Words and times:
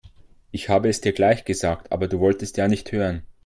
Ich 0.49 0.67
habe 0.67 0.89
es 0.89 0.99
dir 1.01 1.13
gleich 1.13 1.45
gesagt, 1.45 1.91
aber 1.91 2.07
du 2.07 2.19
wolltest 2.19 2.57
ja 2.57 2.67
nicht 2.67 2.91
hören. 2.91 3.21